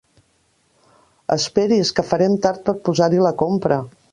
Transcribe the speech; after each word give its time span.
Esperi's 1.35 1.91
que 1.99 2.07
farem 2.13 2.41
tard 2.47 2.67
per 2.71 2.77
posar-hi 2.89 3.25
la 3.27 3.37
compra. 3.45 3.79